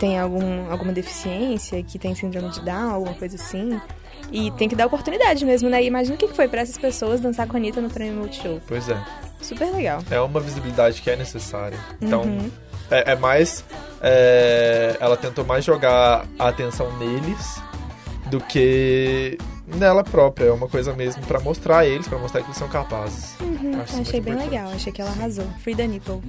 tem 0.00 0.18
algum, 0.18 0.68
alguma 0.70 0.92
deficiência, 0.92 1.80
que 1.84 1.98
tem 1.98 2.12
síndrome 2.14 2.50
de 2.50 2.60
Down, 2.64 2.90
alguma 2.90 3.14
coisa 3.14 3.36
assim. 3.36 3.80
E 4.32 4.50
tem 4.52 4.68
que 4.68 4.74
dar 4.74 4.86
oportunidade 4.86 5.44
mesmo, 5.44 5.68
né? 5.68 5.82
E 5.82 5.86
imagina 5.86 6.14
o 6.14 6.18
que 6.18 6.28
foi 6.28 6.48
pra 6.48 6.60
essas 6.62 6.76
pessoas 6.78 7.20
dançar 7.20 7.46
com 7.46 7.56
a 7.56 7.60
Anitta 7.60 7.80
no 7.80 7.88
Prêmio 7.90 8.14
Multishow. 8.20 8.60
Pois 8.66 8.88
é. 8.88 8.96
Super 9.40 9.70
legal. 9.72 10.02
É 10.10 10.20
uma 10.20 10.40
visibilidade 10.40 11.00
que 11.02 11.10
é 11.10 11.16
necessária. 11.16 11.78
Então, 12.00 12.22
Uhum. 12.22 12.50
é, 12.90 13.12
é 13.12 13.14
mais. 13.16 13.64
é, 14.00 14.96
ela 15.00 15.16
tentou 15.16 15.44
mais 15.44 15.64
jogar 15.64 16.26
a 16.38 16.48
atenção 16.48 16.96
neles 16.98 17.60
do 18.30 18.40
que 18.40 19.36
nela 19.66 20.02
própria. 20.02 20.46
É 20.46 20.50
uma 20.52 20.68
coisa 20.68 20.92
mesmo 20.94 21.22
pra 21.26 21.40
mostrar 21.40 21.78
a 21.80 21.86
eles, 21.86 22.08
pra 22.08 22.18
mostrar 22.18 22.40
que 22.40 22.46
eles 22.48 22.56
são 22.56 22.68
capazes. 22.68 23.34
Uhum, 23.40 23.80
achei 23.80 24.20
bem 24.20 24.32
importante. 24.34 24.50
legal, 24.50 24.72
achei 24.72 24.92
que 24.92 25.00
ela 25.00 25.10
arrasou. 25.10 25.46
Free 25.62 25.74
the 25.74 25.86
nipple. 25.86 26.20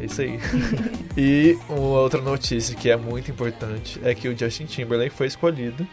É 0.00 0.04
isso 0.06 0.20
aí. 0.22 0.38
e 1.16 1.58
uma 1.68 2.00
outra 2.00 2.20
notícia 2.20 2.74
que 2.74 2.90
é 2.90 2.96
muito 2.96 3.30
importante 3.30 4.00
é 4.02 4.14
que 4.14 4.28
o 4.28 4.36
Justin 4.36 4.64
Timberlake 4.66 5.14
foi 5.14 5.26
escolhido 5.26 5.86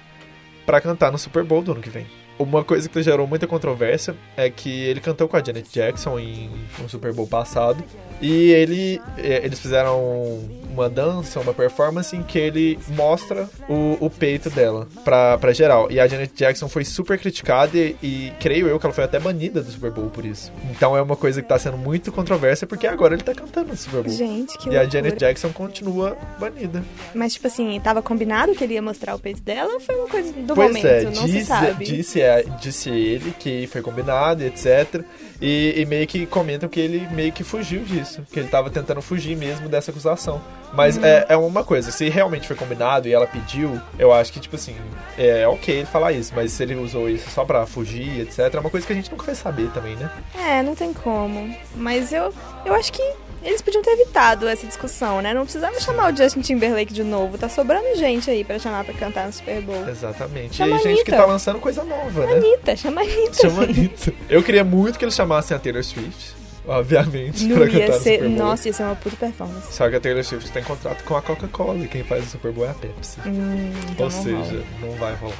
pra 0.65 0.81
cantar 0.81 1.11
no 1.11 1.17
Super 1.17 1.43
Bowl 1.43 1.61
do 1.61 1.71
ano 1.71 1.81
que 1.81 1.89
vem. 1.89 2.05
Uma 2.37 2.63
coisa 2.65 2.89
que 2.89 3.01
gerou 3.01 3.25
muita 3.25 3.47
controvérsia 3.47 4.15
é 4.35 4.49
que 4.49 4.69
ele 4.69 4.99
cantou 4.99 5.27
com 5.27 5.37
a 5.37 5.43
Janet 5.43 5.69
Jackson 5.71 6.19
em 6.19 6.49
um 6.83 6.89
Super 6.89 7.13
Bowl 7.13 7.27
passado 7.27 7.81
e 8.21 8.51
ele 8.51 9.01
eh, 9.17 9.41
eles 9.43 9.59
fizeram 9.59 10.39
uma 10.75 10.89
dança, 10.89 11.39
uma 11.39 11.53
performance 11.53 12.15
em 12.15 12.21
que 12.21 12.37
ele 12.37 12.77
mostra 12.89 13.49
o, 13.67 13.97
o 13.99 14.09
peito 14.09 14.49
dela 14.49 14.87
pra, 15.03 15.37
pra 15.37 15.53
geral. 15.53 15.89
E 15.91 15.99
a 15.99 16.07
Janet 16.07 16.33
Jackson 16.35 16.67
foi 16.67 16.83
super 16.85 17.17
criticada 17.17 17.77
e, 17.77 17.95
e 18.03 18.33
creio 18.39 18.67
eu 18.67 18.79
que 18.79 18.85
ela 18.85 18.93
foi 18.93 19.03
até 19.03 19.19
banida 19.19 19.61
do 19.61 19.71
Super 19.71 19.91
Bowl 19.91 20.09
por 20.09 20.25
isso. 20.25 20.51
Então 20.69 20.95
é 20.95 21.01
uma 21.01 21.15
coisa 21.15 21.41
que 21.41 21.47
tá 21.47 21.57
sendo 21.57 21.77
muito 21.77 22.11
controversa 22.11 22.67
porque 22.67 22.85
agora 22.87 23.13
ele 23.15 23.23
tá 23.23 23.33
cantando 23.33 23.69
no 23.69 23.77
Super 23.77 24.03
Bowl. 24.03 24.13
Gente, 24.13 24.57
que 24.57 24.69
E 24.69 24.75
a 24.77 24.81
loucura. 24.81 24.91
Janet 24.91 25.17
Jackson 25.17 25.51
continua 25.51 26.17
banida. 26.39 26.83
Mas, 27.13 27.33
tipo 27.33 27.47
assim, 27.47 27.79
tava 27.81 28.01
combinado 28.01 28.53
que 28.53 28.63
ele 28.63 28.73
ia 28.73 28.81
mostrar 28.81 29.15
o 29.15 29.19
peito 29.19 29.41
dela 29.41 29.73
ou 29.73 29.79
foi 29.79 29.95
uma 29.95 30.07
coisa 30.07 30.31
do 30.33 30.53
pois 30.53 30.67
momento? 30.67 30.85
é, 30.87 31.03
não 31.03 31.27
se 31.27 31.45
sabe. 31.45 31.85
disse, 31.85 32.21
é, 32.21 32.43
disse 32.61 32.89
ele 32.89 33.33
que 33.39 33.67
foi 33.67 33.81
combinado 33.81 34.43
etc. 34.43 35.03
E, 35.41 35.73
e 35.77 35.85
meio 35.85 36.07
que 36.07 36.25
comentam 36.25 36.67
que 36.69 36.79
ele 36.79 37.07
meio 37.11 37.31
que 37.31 37.43
fugiu 37.43 37.81
disso. 37.83 38.21
Que 38.31 38.39
ele 38.39 38.49
tava 38.49 38.69
tentando 38.69 39.01
fugir 39.01 39.35
mesmo 39.35 39.67
dessa 39.67 39.91
acusação. 39.91 40.41
Mas 40.75 40.97
Uhum. 40.97 41.05
é, 41.05 41.25
é 41.29 41.37
uma 41.37 41.63
coisa, 41.63 41.91
se 41.91 42.09
realmente 42.09 42.47
foi 42.47 42.55
combinado 42.55 43.07
e 43.07 43.13
ela 43.13 43.25
pediu, 43.27 43.79
eu 43.97 44.11
acho 44.13 44.31
que, 44.33 44.39
tipo 44.39 44.55
assim, 44.55 44.75
é 45.17 45.47
ok 45.47 45.75
ele 45.77 45.85
falar 45.85 46.11
isso. 46.11 46.33
Mas 46.35 46.51
se 46.51 46.61
ele 46.63 46.75
usou 46.75 47.09
isso 47.09 47.29
só 47.29 47.43
pra 47.45 47.65
fugir, 47.65 48.21
etc., 48.21 48.53
é 48.53 48.59
uma 48.59 48.69
coisa 48.69 48.85
que 48.85 48.93
a 48.93 48.95
gente 48.95 49.09
nunca 49.11 49.25
vai 49.25 49.35
saber 49.35 49.69
também, 49.73 49.95
né? 49.95 50.09
É, 50.37 50.61
não 50.61 50.75
tem 50.75 50.91
como. 50.93 51.55
Mas 51.75 52.11
eu, 52.11 52.33
eu 52.65 52.73
acho 52.73 52.91
que 52.91 53.01
eles 53.43 53.61
podiam 53.61 53.83
ter 53.83 53.91
evitado 53.91 54.47
essa 54.47 54.65
discussão, 54.65 55.21
né? 55.21 55.31
Não 55.33 55.43
precisava 55.43 55.79
chamar 55.79 56.11
o 56.11 56.17
Justin 56.17 56.41
Timberlake 56.41 56.91
de 56.93 57.03
novo. 57.03 57.37
Tá 57.37 57.47
sobrando 57.47 57.95
gente 57.95 58.29
aí 58.29 58.43
pra 58.43 58.57
chamar 58.57 58.83
pra 58.83 58.93
cantar 58.95 59.27
no 59.27 59.33
Super 59.33 59.61
Bowl. 59.61 59.87
Exatamente. 59.87 60.55
Chama 60.55 60.71
e 60.71 60.73
a 60.73 60.77
gente 60.77 61.03
que 61.03 61.11
Anitta. 61.11 61.17
tá 61.17 61.25
lançando 61.25 61.59
coisa 61.59 61.83
nova, 61.83 62.25
né? 62.25 62.33
Anitta, 62.33 62.75
chama 62.75 63.01
a 63.01 63.03
Anitta. 63.03 63.33
Chama 63.41 63.61
a 63.61 63.65
Anitta. 63.65 64.13
Eu 64.27 64.41
queria 64.41 64.63
muito 64.63 64.97
que 64.97 65.05
eles 65.05 65.13
chamassem 65.13 65.55
a 65.55 65.59
Taylor 65.59 65.83
Swift, 65.83 66.33
obviamente. 66.67 67.45
Não 67.45 67.65
ia 67.67 67.91
ser, 67.93 68.27
nossa, 68.29 68.67
ia 68.67 68.73
ser 68.73 68.83
uma 68.83 68.95
puta 68.95 69.15
performance. 69.15 69.73
Só 69.73 69.89
que 69.89 69.95
a 69.95 69.99
Taylor 69.99 70.23
Swift 70.23 70.51
tem 70.51 70.63
contrato 70.63 71.03
com 71.03 71.15
a 71.15 71.21
Coca-Cola 71.21 71.79
e 71.83 71.87
quem 71.87 72.03
faz 72.03 72.25
o 72.25 72.29
Super 72.29 72.51
Bowl 72.51 72.65
é 72.65 72.69
a 72.71 72.73
Pepsi. 72.73 73.19
Hum, 73.25 73.71
então 73.91 74.05
Ou 74.07 74.11
não 74.11 74.23
seja, 74.23 74.35
rola. 74.37 74.63
não 74.81 74.91
vai 74.97 75.13
rolar. 75.15 75.37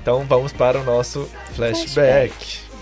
Então 0.00 0.24
vamos 0.24 0.52
para 0.52 0.80
o 0.80 0.84
nosso 0.84 1.28
flashback. 1.54 2.32
flashback. 2.32 2.72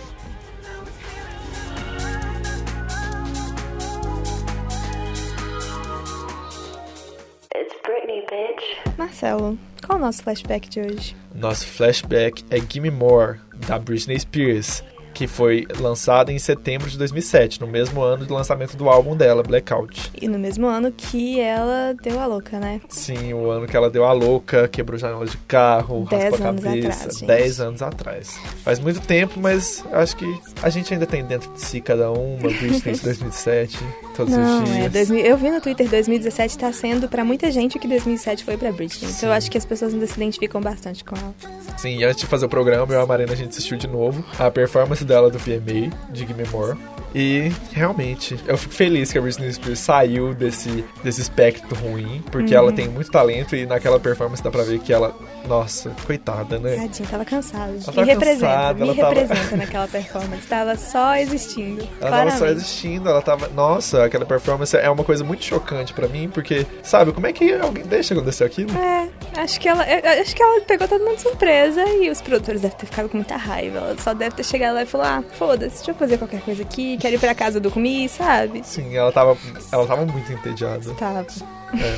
Marcelo, 8.97 9.59
qual 9.87 9.99
é 9.99 10.00
o 10.03 10.05
nosso 10.05 10.23
flashback 10.23 10.69
de 10.69 10.81
hoje? 10.81 11.17
Nosso 11.35 11.67
flashback 11.67 12.45
é 12.50 12.59
Gimme 12.61 12.91
More, 12.91 13.39
da 13.67 13.79
Britney 13.79 14.19
Spears 14.21 14.83
que 15.21 15.27
foi 15.27 15.67
lançada 15.79 16.33
em 16.33 16.39
setembro 16.39 16.89
de 16.89 16.97
2007, 16.97 17.61
no 17.61 17.67
mesmo 17.67 18.00
ano 18.00 18.25
do 18.25 18.33
lançamento 18.33 18.75
do 18.75 18.89
álbum 18.89 19.15
dela, 19.15 19.43
Blackout. 19.43 20.11
E 20.19 20.27
no 20.27 20.39
mesmo 20.39 20.67
ano 20.67 20.91
que 20.91 21.39
ela 21.39 21.95
deu 22.03 22.19
a 22.19 22.25
louca, 22.25 22.59
né? 22.59 22.81
Sim, 22.89 23.35
o 23.35 23.50
ano 23.50 23.67
que 23.67 23.77
ela 23.77 23.91
deu 23.91 24.07
a 24.07 24.12
louca, 24.15 24.67
quebrou 24.67 24.99
janela 24.99 25.27
de 25.27 25.37
carro, 25.37 26.07
Dez 26.09 26.23
raspou 26.23 26.47
a 26.47 26.53
cabeça. 26.55 26.89
atrás, 26.89 27.19
gente. 27.19 27.27
10 27.27 27.61
anos 27.61 27.83
atrás. 27.83 28.39
Faz 28.65 28.79
muito 28.81 28.99
tempo, 29.03 29.39
mas 29.39 29.85
acho 29.93 30.17
que 30.17 30.41
a 30.62 30.71
gente 30.71 30.91
ainda 30.95 31.05
tem 31.05 31.23
dentro 31.23 31.53
de 31.53 31.61
si 31.61 31.83
cada 31.83 32.11
um 32.11 32.37
uma 32.37 32.49
Britney 32.49 32.95
de 32.95 33.03
2007, 33.03 33.79
todos 34.17 34.35
Não, 34.35 34.62
os 34.62 34.71
dias. 34.71 34.87
é. 34.87 34.89
2000, 34.89 35.23
eu 35.27 35.37
vi 35.37 35.50
no 35.50 35.61
Twitter 35.61 35.87
2017 35.87 36.57
tá 36.57 36.73
sendo 36.73 37.09
pra 37.11 37.27
muita 37.27 37.50
gente 37.50 37.77
o 37.77 37.81
que 37.81 37.87
2007 37.87 38.43
foi 38.43 38.57
pra 38.57 38.73
Britney. 38.73 39.11
Então 39.15 39.29
eu 39.29 39.35
acho 39.35 39.50
que 39.50 39.59
as 39.59 39.67
pessoas 39.67 39.93
ainda 39.93 40.07
se 40.07 40.15
identificam 40.17 40.62
bastante 40.62 41.05
com 41.05 41.15
ela. 41.15 41.35
Sim, 41.77 41.99
e 41.99 42.05
antes 42.05 42.21
de 42.21 42.27
fazer 42.27 42.47
o 42.47 42.49
programa, 42.49 42.91
eu 42.95 42.99
e 42.99 43.03
a 43.03 43.07
Marina 43.07 43.35
a 43.35 43.37
gente 43.37 43.50
assistiu 43.50 43.77
de 43.77 43.87
novo 43.87 44.25
a 44.39 44.50
performance 44.50 45.05
dela 45.11 45.29
do 45.29 45.40
VMA, 45.40 45.90
de 46.09 46.25
Gimme 46.25 46.45
More. 46.52 47.00
E 47.14 47.50
realmente, 47.73 48.38
eu 48.47 48.57
fico 48.57 48.73
feliz 48.73 49.11
que 49.11 49.19
a 49.19 49.21
Britney 49.21 49.52
Spears 49.52 49.79
saiu 49.81 50.33
desse, 50.33 50.85
desse 51.02 51.21
espectro 51.21 51.75
ruim, 51.81 52.23
porque 52.31 52.55
Uhum. 52.55 52.61
ela 52.61 52.73
tem 52.73 52.88
muito 52.88 53.11
talento 53.11 53.57
e 53.57 53.67
naquela 53.67 53.99
performance 53.99 54.43
dá 54.43 54.50
pra 54.50 54.62
ver 54.62 54.79
que 54.79 54.93
ela, 54.93 55.12
nossa, 55.49 55.90
coitada, 56.07 56.59
né? 56.59 56.76
Tadinha, 56.76 57.09
tava 57.09 57.25
cansada. 57.25 57.64
Ela 57.73 57.76
me 57.79 57.85
tava 57.85 58.05
representa, 58.05 58.47
cansada, 58.47 58.75
me 58.75 58.83
ela 58.83 58.95
tava- 58.95 59.14
representa 59.14 59.57
naquela 59.57 59.88
performance. 59.88 60.47
Tava 60.47 60.76
só 60.76 61.17
existindo. 61.17 61.83
Ela 62.00 62.11
tava 62.11 62.31
só 62.31 62.37
claramente. 62.38 62.57
existindo, 62.61 63.09
ela 63.09 63.23
tava. 63.23 63.49
Nossa, 63.49 64.05
aquela 64.05 64.25
performance 64.25 64.76
é 64.76 64.88
uma 64.88 65.02
coisa 65.05 65.25
muito 65.25 65.45
chocante 65.45 65.93
pra 65.93 66.07
mim, 66.07 66.29
porque, 66.33 66.64
sabe, 66.83 67.12
como 67.12 67.26
é 67.26 67.33
que 67.33 67.52
alguém 67.55 67.85
deixa 67.85 68.14
acontecer 68.14 68.45
aquilo? 68.45 68.71
É, 68.79 69.09
acho 69.37 69.59
que 69.61 69.69
ela, 69.69 69.83
acho 70.21 70.35
que 70.37 70.43
ela 70.43 70.61
pegou 70.61 70.87
todo 70.87 71.05
mundo 71.05 71.17
de 71.17 71.23
surpresa 71.23 71.83
e 71.88 72.09
os 72.09 72.21
produtores 72.21 72.61
devem 72.61 72.76
ter 72.76 72.87
ficado 72.87 73.09
com 73.09 73.17
muita 73.17 73.37
raiva. 73.37 73.79
Ela 73.79 73.97
só 73.99 74.14
deve 74.14 74.37
ter 74.37 74.45
chegado 74.45 74.75
lá 74.75 74.83
e 74.83 74.87
falou: 74.87 75.07
"Ah, 75.07 75.25
foda-se, 75.33 75.76
deixa 75.79 75.90
eu 75.90 75.95
fazer 75.95 76.19
qualquer 76.19 76.40
coisa 76.43 76.62
aqui, 76.62 76.97
quero 77.00 77.16
ir 77.16 77.19
pra 77.19 77.35
casa 77.35 77.59
do 77.59 77.71
comi, 77.71 78.09
sabe?" 78.09 78.62
Sim, 78.64 78.95
ela 78.95 79.11
tava, 79.11 79.37
ela 79.73 79.87
tava 79.87 80.07
muito 80.07 80.33
entediada. 80.33 80.95
Tava. 80.95 81.26
É. 81.75 81.97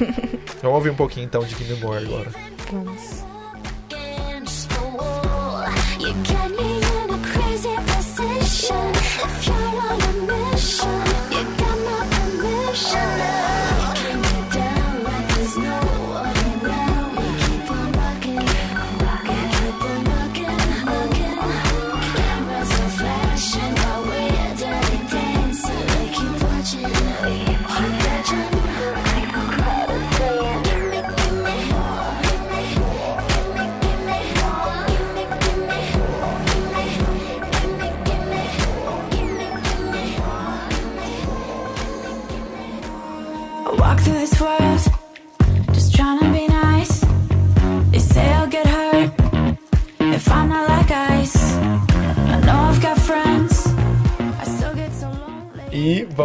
Vamos 0.62 0.76
ouvir 0.76 0.90
um 0.90 0.97
pouquinho 0.97 1.25
então 1.25 1.42
de 1.42 1.54
Gimme 1.54 1.78
More 1.80 2.04
agora. 2.04 2.30
Vamos. 2.71 3.32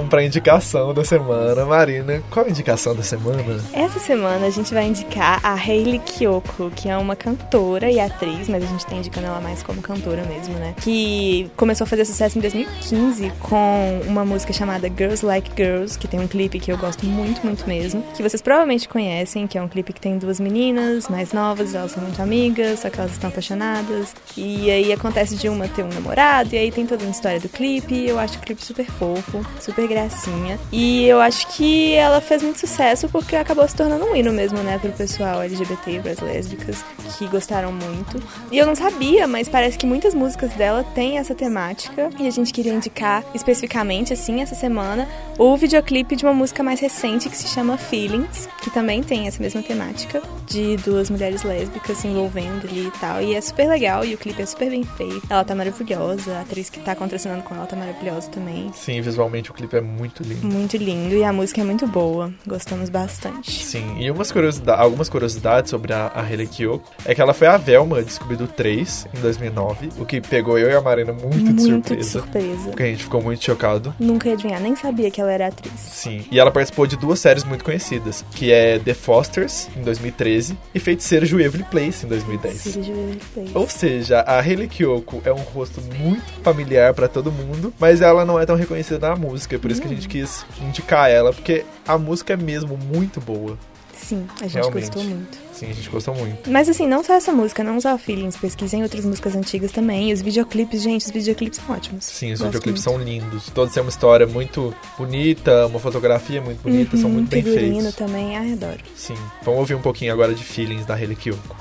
Vamos 0.07 0.09
pra 0.09 0.23
indicação 0.23 0.93
da 0.93 1.03
semana. 1.03 1.65
Marina, 1.65 2.23
qual 2.31 2.45
a 2.45 2.49
indicação 2.49 2.95
da 2.95 3.03
semana? 3.03 3.43
Essa 3.73 3.99
semana 3.99 4.47
a 4.47 4.49
gente 4.49 4.73
vai 4.73 4.85
indicar 4.85 5.41
a 5.43 5.53
Hayley 5.53 5.99
Kiyoko, 5.99 6.71
que 6.71 6.87
é 6.87 6.97
uma 6.97 7.13
cantora 7.13 7.91
e 7.91 7.99
atriz, 7.99 8.47
mas 8.47 8.63
a 8.63 8.67
gente 8.67 8.85
tá 8.85 8.95
indicando 8.95 9.27
ela 9.27 9.41
mais 9.41 9.61
como 9.61 9.81
cantora 9.81 10.23
mesmo, 10.23 10.53
né? 10.55 10.73
Que 10.81 11.51
começou 11.57 11.83
a 11.83 11.87
fazer 11.87 12.05
sucesso 12.05 12.37
em 12.37 12.41
2015 12.41 13.33
com 13.41 14.01
uma 14.07 14.23
música 14.23 14.53
chamada 14.53 14.87
Girls 14.87 15.25
Like 15.25 15.51
Girls, 15.57 15.99
que 15.99 16.07
tem 16.07 16.21
um 16.21 16.27
clipe 16.27 16.57
que 16.57 16.71
eu 16.71 16.77
gosto 16.77 17.05
muito, 17.05 17.45
muito 17.45 17.67
mesmo, 17.67 18.01
que 18.15 18.23
vocês 18.23 18.41
provavelmente 18.41 18.87
conhecem, 18.87 19.45
que 19.45 19.57
é 19.57 19.61
um 19.61 19.67
clipe 19.67 19.91
que 19.91 19.99
tem 19.99 20.17
duas 20.17 20.39
meninas 20.39 21.09
mais 21.09 21.33
novas, 21.33 21.75
elas 21.75 21.91
são 21.91 22.01
muito 22.01 22.21
amigas, 22.21 22.79
só 22.79 22.89
que 22.89 22.97
elas 22.97 23.11
estão 23.11 23.29
apaixonadas. 23.29 24.15
E 24.37 24.71
aí 24.71 24.93
acontece 24.93 25.35
de 25.35 25.49
uma 25.49 25.67
ter 25.67 25.83
um 25.83 25.89
namorado, 25.89 26.55
e 26.55 26.57
aí 26.57 26.71
tem 26.71 26.85
toda 26.85 27.03
uma 27.03 27.11
história 27.11 27.41
do 27.41 27.49
clipe, 27.49 28.07
eu 28.07 28.17
acho 28.17 28.37
o 28.37 28.41
clipe 28.41 28.63
super 28.63 28.85
fofo, 28.85 29.45
super 29.59 29.85
gracinha. 29.97 30.59
E 30.71 31.05
eu 31.05 31.19
acho 31.19 31.47
que 31.55 31.93
ela 31.93 32.21
fez 32.21 32.43
muito 32.43 32.59
sucesso 32.59 33.09
porque 33.09 33.35
acabou 33.35 33.67
se 33.67 33.75
tornando 33.75 34.05
um 34.05 34.15
hino 34.15 34.31
mesmo, 34.31 34.59
né, 34.59 34.77
pro 34.77 34.91
pessoal 34.91 35.41
LGBT 35.41 35.91
e 35.91 35.99
pras 35.99 36.19
lésbicas, 36.19 36.83
que 37.17 37.27
gostaram 37.27 37.71
muito. 37.71 38.21
E 38.51 38.57
eu 38.57 38.65
não 38.65 38.75
sabia, 38.75 39.27
mas 39.27 39.49
parece 39.49 39.77
que 39.77 39.85
muitas 39.85 40.13
músicas 40.13 40.51
dela 40.53 40.83
têm 40.83 41.17
essa 41.17 41.33
temática, 41.33 42.09
e 42.19 42.27
a 42.27 42.31
gente 42.31 42.53
queria 42.53 42.73
indicar 42.73 43.23
especificamente, 43.33 44.13
assim, 44.13 44.41
essa 44.41 44.55
semana, 44.55 45.07
o 45.37 45.55
videoclipe 45.57 46.15
de 46.15 46.23
uma 46.25 46.33
música 46.33 46.61
mais 46.63 46.79
recente 46.79 47.29
que 47.29 47.37
se 47.37 47.47
chama 47.47 47.77
Feelings, 47.77 48.47
que 48.61 48.69
também 48.69 49.01
tem 49.01 49.27
essa 49.27 49.41
mesma 49.41 49.61
temática, 49.61 50.21
de 50.45 50.77
duas 50.77 51.09
mulheres 51.09 51.43
lésbicas 51.43 51.97
se 51.97 52.07
envolvendo 52.07 52.67
ali 52.67 52.87
e 52.87 52.91
tal. 52.99 53.21
E 53.21 53.35
é 53.35 53.41
super 53.41 53.67
legal, 53.67 54.05
e 54.05 54.13
o 54.13 54.17
clipe 54.17 54.41
é 54.41 54.45
super 54.45 54.69
bem 54.69 54.83
feito. 54.83 55.21
Ela 55.29 55.43
tá 55.43 55.55
maravilhosa, 55.55 56.37
a 56.37 56.41
atriz 56.41 56.69
que 56.69 56.79
tá 56.79 56.95
contracenando 56.95 57.43
com 57.43 57.55
ela 57.55 57.65
tá 57.65 57.75
maravilhosa 57.75 58.29
também. 58.29 58.71
Sim, 58.73 59.01
visualmente 59.01 59.51
o 59.51 59.53
clipe 59.53 59.75
é 59.75 59.81
muito 59.87 60.23
lindo. 60.23 60.45
Muito 60.45 60.77
lindo 60.77 61.15
e 61.15 61.23
a 61.23 61.31
música 61.33 61.61
é 61.61 61.63
muito 61.63 61.87
boa. 61.87 62.31
Gostamos 62.45 62.89
bastante. 62.89 63.51
Sim, 63.65 63.97
e 63.99 64.11
umas 64.11 64.31
curiosidade, 64.31 64.81
algumas 64.81 65.09
curiosidades 65.09 65.69
sobre 65.71 65.93
a, 65.93 66.07
a 66.13 66.21
Hayley 66.21 66.47
Kiyoko 66.47 66.89
é 67.05 67.15
que 67.15 67.21
ela 67.21 67.33
foi 67.33 67.47
a 67.47 67.57
Velma 67.57 68.03
de 68.03 68.11
Scooby-Doo 68.13 68.47
3 68.47 69.07
em 69.17 69.21
2009, 69.21 69.89
o 69.99 70.05
que 70.05 70.19
pegou 70.21 70.57
eu 70.59 70.69
e 70.69 70.75
a 70.75 70.81
Marina 70.81 71.13
muito, 71.13 71.37
de 71.37 71.43
Muito 71.71 71.95
de 71.95 72.03
surpresa. 72.03 72.19
surpresa. 72.19 72.69
Porque 72.69 72.83
a 72.83 72.87
gente 72.87 73.03
ficou 73.03 73.21
muito 73.21 73.43
chocado. 73.43 73.93
Nunca 73.99 74.27
ia 74.27 74.33
adivinhar, 74.33 74.61
nem 74.61 74.75
sabia 74.75 75.09
que 75.09 75.19
ela 75.21 75.31
era 75.31 75.47
atriz. 75.47 75.73
Sim. 75.79 76.25
E 76.31 76.39
ela 76.39 76.51
participou 76.51 76.85
de 76.85 76.95
duas 76.97 77.19
séries 77.19 77.43
muito 77.43 77.63
conhecidas, 77.63 78.23
que 78.31 78.51
é 78.51 78.79
The 78.79 78.93
Fosters, 78.93 79.69
em 79.77 79.81
2013, 79.81 80.57
e 80.73 80.79
Feiticeiro 80.79 81.25
de 81.25 81.33
Waverly 81.35 81.63
Place, 81.69 82.05
em 82.05 82.09
2010. 82.09 82.63
Filha 82.63 82.81
de 82.81 82.91
Waverly 82.91 83.19
Place. 83.33 83.51
Ou 83.55 83.69
seja, 83.69 84.19
a 84.21 84.39
Hayley 84.39 84.67
Kiyoko 84.67 85.21
é 85.25 85.31
um 85.31 85.41
rosto 85.41 85.81
muito 85.99 86.23
familiar 86.43 86.93
pra 86.93 87.07
todo 87.07 87.31
mundo, 87.31 87.73
mas 87.79 88.01
ela 88.01 88.25
não 88.25 88.39
é 88.39 88.45
tão 88.45 88.55
reconhecida 88.55 89.09
na 89.09 89.15
música, 89.15 89.57
por 89.59 89.71
isso 89.71 89.76
que 89.81 89.87
a 89.87 89.89
gente 89.89 90.07
quis 90.07 90.45
indicar 90.61 91.09
ela, 91.09 91.31
porque 91.33 91.63
a 91.87 91.97
música 91.97 92.33
é 92.33 92.37
mesmo 92.37 92.77
muito 92.77 93.19
boa. 93.21 93.57
Sim, 93.93 94.27
a 94.39 94.43
gente 94.43 94.53
Realmente. 94.53 94.85
gostou 94.85 95.03
muito. 95.03 95.37
Sim, 95.53 95.65
a 95.71 95.73
gente 95.73 95.89
gostou 95.89 96.13
muito. 96.15 96.49
Mas 96.51 96.69
assim, 96.69 96.87
não 96.87 97.03
só 97.03 97.13
essa 97.15 97.33
música, 97.33 97.63
não 97.63 97.81
só 97.81 97.97
Feelings, 97.97 98.37
pesquisem 98.37 98.83
outras 98.83 99.03
músicas 99.03 99.35
antigas 99.35 99.71
também. 99.71 100.11
E 100.11 100.13
os 100.13 100.21
videoclipes, 100.21 100.83
gente, 100.83 101.05
os 101.05 101.11
videoclipes 101.11 101.59
são 101.65 101.75
ótimos. 101.75 102.05
Sim, 102.05 102.31
os 102.31 102.39
Gosto 102.39 102.51
videoclipes 102.51 102.85
muito. 102.85 102.99
são 102.99 103.03
lindos. 103.03 103.49
Todos 103.49 103.73
têm 103.73 103.81
uma 103.81 103.89
história 103.89 104.27
muito 104.27 104.73
bonita, 104.97 105.65
uma 105.65 105.79
fotografia 105.79 106.39
muito 106.41 106.61
bonita, 106.61 106.95
são 106.95 107.07
Uhum, 107.09 107.15
muito 107.15 107.29
bem 107.29 107.41
feitos. 107.41 107.95
também, 107.95 108.37
ai, 108.37 108.53
adoro. 108.53 108.79
Sim. 108.95 109.15
Vamos 109.41 109.61
ouvir 109.61 109.73
um 109.73 109.81
pouquinho 109.81 110.13
agora 110.13 110.33
de 110.33 110.43
Feelings 110.43 110.85
da 110.85 110.93
Hayley 110.93 111.15
Kiyoko. 111.15 111.55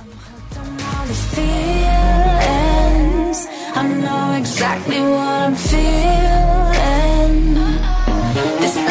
I 3.78 3.82
know 3.82 4.32
exactly 4.38 5.00
what 5.00 5.49
I'm 5.50 5.54
feeling. 5.56 6.55
This 8.37 8.86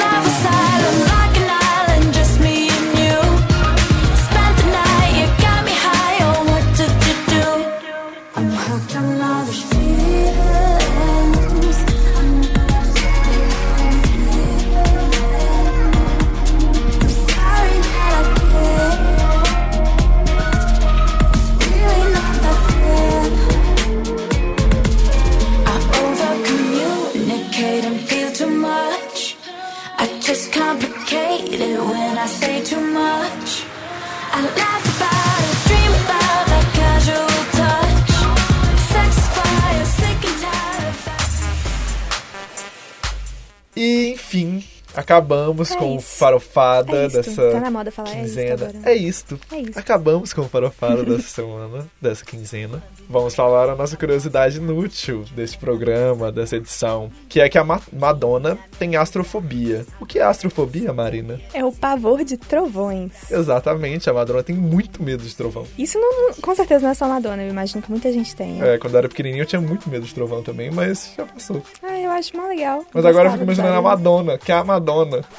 acabamos 45.06 45.72
É 45.72 45.76
com 45.78 45.98
isso. 45.98 46.08
farofada 46.18 46.92
É 46.98 47.06
isto. 47.08 47.16
dessa 47.22 47.52
Tá 47.52 47.60
na 47.60 47.72
moda 47.72 47.92
falar 47.92 48.10
isto 48.10 48.22
quinzena. 48.22 48.72
É 48.84 48.94
isto. 48.96 49.40
É 49.52 49.60
isso. 49.60 49.80
Acabamos 49.80 50.34
com 50.34 50.42
o 50.42 50.50
farofada 50.50 51.04
dessa 51.06 51.28
semana, 51.30 51.88
dessa 52.02 52.26
quinzena. 52.26 52.84
Vamos 53.08 53.36
falar 53.36 53.70
a 53.70 53.76
nossa 53.76 53.96
curiosidade 53.96 54.58
inútil 54.58 55.24
desse 55.36 55.56
programa, 55.58 56.32
dessa 56.32 56.56
edição, 56.56 57.12
que 57.30 57.40
é 57.40 57.48
que 57.48 57.58
a 57.58 57.64
Ma- 57.64 57.82
Madonna 57.94 58.58
tem 58.80 58.96
astrofobia. 58.96 59.86
O 60.00 60.06
que 60.08 60.18
é 60.18 60.24
astrofobia, 60.24 60.92
Marina? 60.92 61.40
É 61.54 61.64
o 61.64 61.72
pavor 61.72 62.24
de 62.24 62.36
trovões. 62.36 63.12
Exatamente, 63.30 64.10
a 64.10 64.14
Madonna 64.14 64.42
tem 64.42 64.56
muito 64.56 65.04
medo 65.04 65.24
de 65.24 65.36
trovão. 65.36 65.68
Isso 65.78 66.00
não, 66.00 66.34
com 66.42 66.56
certeza 66.56 66.84
não 66.84 66.90
é 66.90 66.94
só 66.96 67.08
Madonna, 67.08 67.44
eu 67.44 67.50
imagino 67.50 67.82
que 67.82 67.92
muita 67.92 68.12
gente 68.12 68.36
tem. 68.36 68.60
É, 68.64 68.78
quando 68.80 68.94
eu 68.96 69.00
era 69.00 69.08
pequenininho 69.10 69.44
eu 69.44 69.46
tinha 69.46 69.62
muito 69.62 69.88
medo 69.88 70.06
de 70.06 70.14
trovão 70.14 70.42
também, 70.42 70.72
mas 70.72 71.12
já 71.16 71.26
passou. 71.26 71.62
Ah, 71.84 72.00
eu 72.00 72.10
acho 72.10 72.36
mó 72.36 72.48
legal. 72.48 72.84
Mas 72.92 73.06
agora 73.06 73.28
eu 73.28 73.32
fico 73.34 73.44
imaginando 73.44 73.76
a. 73.78 73.82
Madonna, 73.82 74.38
que 74.40 74.52
é 74.52 74.56
a 74.56 74.64
Madonna, 74.64 74.95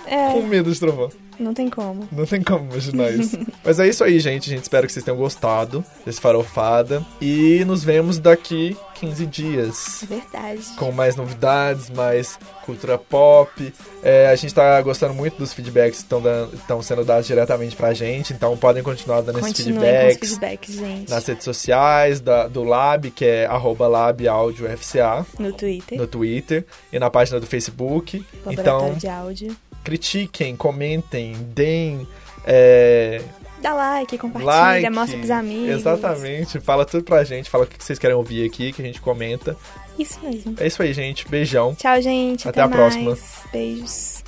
É. 0.06 0.32
com 0.32 0.42
medo 0.42 0.72
de 0.72 0.78
trovão. 0.78 1.10
Não 1.38 1.52
tem 1.54 1.68
como. 1.68 2.08
Não 2.12 2.24
tem 2.26 2.42
como 2.42 2.70
imaginar 2.70 3.10
isso. 3.10 3.38
Mas 3.64 3.78
é 3.80 3.88
isso 3.88 4.02
aí, 4.04 4.18
gente. 4.20 4.50
A 4.50 4.54
gente 4.54 4.62
espera 4.62 4.86
que 4.86 4.92
vocês 4.92 5.04
tenham 5.04 5.18
gostado 5.18 5.84
desse 6.04 6.20
farofada. 6.20 7.04
E 7.20 7.64
nos 7.66 7.82
vemos 7.84 8.18
daqui 8.18 8.76
15 8.94 9.26
dias. 9.26 10.02
É 10.02 10.06
verdade. 10.06 10.62
Com 10.76 10.90
mais 10.92 11.16
novidades, 11.16 11.90
mais 11.90 12.38
cultura 12.64 12.96
pop. 12.96 13.72
É, 14.02 14.28
a 14.28 14.36
gente 14.36 14.54
tá 14.54 14.80
gostando 14.82 15.12
muito 15.14 15.36
dos 15.36 15.52
feedbacks 15.52 16.02
que 16.02 16.14
estão 16.56 16.82
sendo 16.82 17.04
dados 17.04 17.26
diretamente 17.26 17.76
pra 17.76 17.92
gente. 17.92 18.32
Então 18.32 18.56
podem 18.56 18.82
continuar 18.82 19.20
dando 19.20 19.38
esses 19.40 19.52
Continuem 19.52 19.80
com 19.80 19.86
os 19.86 19.90
feedbacks. 19.90 20.28
feedbacks, 20.30 20.74
gente. 20.74 21.10
Nas 21.10 21.26
redes 21.26 21.44
sociais 21.44 22.20
da- 22.20 22.46
do 22.48 22.62
Lab, 22.64 23.10
que 23.10 23.24
é 23.24 23.46
arroba 23.46 23.86
LabAudioFCA, 23.86 25.26
No 25.38 25.52
Twitter. 25.52 25.98
no 25.98 26.06
Twitter 26.06 26.64
e 26.92 26.98
na 26.98 27.10
página 27.10 27.38
do 27.40 27.46
Facebook. 27.46 28.24
Laboratório 28.44 28.86
Então, 28.86 28.98
de 28.98 29.08
áudio. 29.08 29.56
Critiquem, 29.86 30.56
comentem, 30.56 31.32
deem 31.54 32.08
é, 32.44 33.22
Dá 33.62 33.72
like, 33.72 34.18
compartilha, 34.18 34.52
like. 34.52 34.90
mostra 34.90 35.16
pros 35.16 35.30
amigos. 35.30 35.76
Exatamente. 35.76 36.60
Fala 36.60 36.84
tudo 36.84 37.04
pra 37.04 37.22
gente, 37.22 37.48
fala 37.48 37.64
o 37.64 37.66
que 37.66 37.82
vocês 37.82 37.98
querem 37.98 38.16
ouvir 38.16 38.44
aqui, 38.44 38.72
que 38.72 38.82
a 38.82 38.84
gente 38.84 39.00
comenta. 39.00 39.56
Isso 39.96 40.18
mesmo. 40.22 40.56
É 40.58 40.66
isso 40.66 40.82
aí, 40.82 40.92
gente. 40.92 41.26
Beijão. 41.28 41.74
Tchau, 41.74 42.02
gente. 42.02 42.48
Até 42.48 42.60
a 42.60 42.68
mais. 42.68 42.76
próxima. 42.76 43.16
Beijos. 43.52 44.24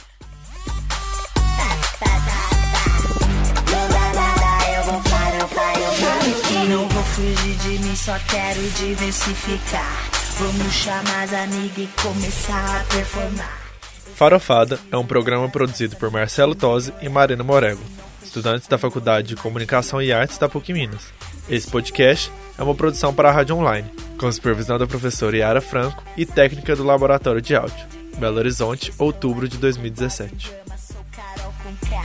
Não 6.69 6.89
vou 6.89 7.03
fugir 7.03 7.57
de 7.57 7.79
mim, 7.85 7.97
só 7.97 8.17
quero 8.31 8.61
diversificar. 8.71 10.11
Vamos 10.39 10.73
chamar 10.73 11.25
as 11.25 11.33
amigas 11.33 11.79
e 11.79 11.89
começar 12.03 12.81
a 12.81 12.85
performar. 12.95 13.68
Farofada 14.15 14.79
é 14.91 14.97
um 14.97 15.07
programa 15.07 15.49
produzido 15.49 15.97
por 15.97 16.11
Marcelo 16.11 16.55
Tosi 16.55 16.93
e 17.01 17.09
Marina 17.09 17.45
Morego, 17.45 17.83
estudantes 18.23 18.67
da 18.67 18.77
Faculdade 18.77 19.29
de 19.29 19.37
Comunicação 19.37 20.03
e 20.03 20.13
Artes 20.13 20.39
da 20.39 20.49
PUC 20.49 20.73
Minas. 20.73 21.13
Esse 21.49 21.71
podcast 21.71 22.31
é 22.59 22.63
uma 22.63 22.75
produção 22.75 23.15
para 23.15 23.29
a 23.29 23.33
Rádio 23.33 23.57
Online, 23.57 23.89
com 24.19 24.31
supervisão 24.31 24.79
da 24.79 24.87
professora 24.87 25.37
Yara 25.37 25.61
Franco 25.61 26.03
e 26.17 26.27
técnica 26.27 26.75
do 26.75 26.85
Laboratório 26.85 27.41
de 27.41 27.55
Áudio. 27.55 27.87
Belo 28.19 28.39
Horizonte, 28.39 28.93
outubro 28.99 29.49
de 29.49 29.57
2017. 29.59 30.53
Sou 30.77 31.05
Carol 31.13 31.55
com 31.63 31.89
K, 31.89 32.03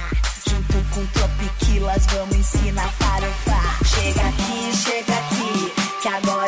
junto 0.47 0.73
com 0.93 1.05
Tropiquilas, 1.07 2.05
vamos 2.07 2.35
ensinar 2.35 2.85
a 2.85 2.89
farofar. 2.89 3.79
Chega 3.85 4.21
aqui, 4.27 4.77
chega 4.77 5.13
aqui, 5.13 6.01
que 6.01 6.07
agora 6.07 6.43